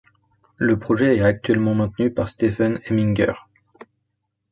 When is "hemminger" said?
2.89-3.33